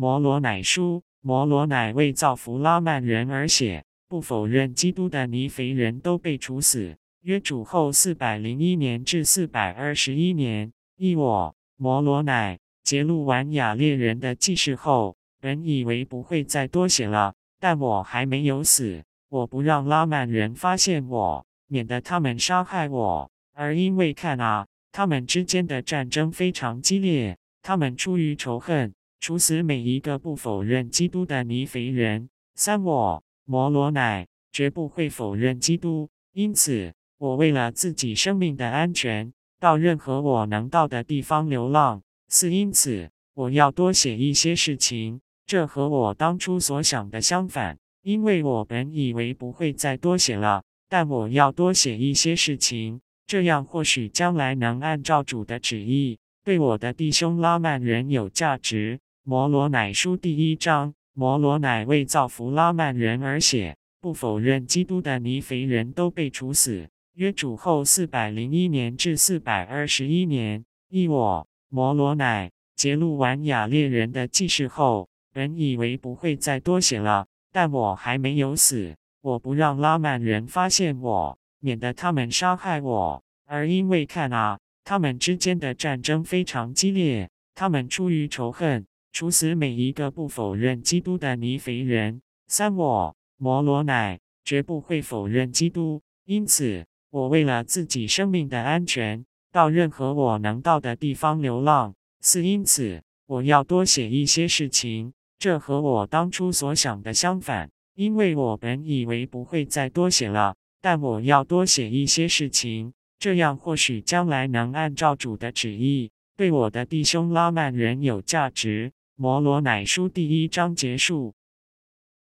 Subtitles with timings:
[0.00, 6.96] 摩罗乃书，摩罗乃为造福拉曼人而写，不否认基督的尼肥人都被处死。
[7.20, 23.30] 约主后四百零一年至四百二十一年，一我摩罗乃揭露完雅列人的记事后，本以为不会再多写了，但我还没有死，我不让拉曼人发现我，免得他们杀害我。
[23.52, 32.28] 而因为看啊，他们之间的战争非常激烈，他们出于仇恨，处死每一个不否认基督的尼肥人。
[32.54, 36.92] 三我摩罗乃绝不会否认基督，因此。
[37.18, 42.00] 我为了自己生命的安全，到任何我能到的地方流浪。
[42.28, 45.20] 四，因此我要多写一些事情。
[45.44, 58.98] 这和我当初所想的相反，因为我本以为不会再多写了，但我要多写一些事情，这样或许将来能按照主的旨意，对我的弟兄拉曼人有价值。
[59.22, 66.88] 摩罗乃书第一章，摩罗乃为造福拉曼人而写，不否认基督的尼肥人都被处死。
[67.14, 83.22] 约主后四百零一年至四百二十一年，一我摩罗乃揭露完雅列人的记事后，本以为不会再多写了，但我还没有死，我不让拉曼人发现我，免得他们杀害我。
[83.44, 92.20] 而因为看啊，他们之间的战争非常激烈，他们出于仇恨，处死每一个不否认基督的尼肥人。
[92.46, 96.84] 三我摩罗乃绝不会否认基督，因此。
[97.12, 101.92] 我为了自己生命的安全，到任何我能到的地方流浪。
[102.20, 105.12] 四，因此我要多写一些事情。
[105.36, 118.92] 这和我当初所想的相反，因为我本以为不会再多写了，但我要多写一些事情，这样或许将来能按照主的旨意，对我的弟兄拉曼人有价值。
[119.22, 121.34] 摩罗乃书第一章结束。